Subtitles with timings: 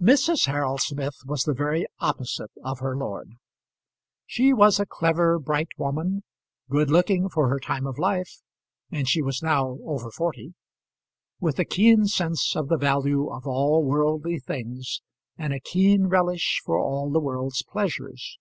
[0.00, 0.46] Mrs.
[0.46, 3.32] Harold Smith was the very opposite of her lord.
[4.24, 6.22] She was a clever, bright woman,
[6.70, 8.40] good looking for her time of life
[8.90, 10.54] and she was now over forty
[11.40, 15.02] with a keen sense of the value of all worldly things,
[15.36, 18.38] and a keen relish for all the world's pleasures.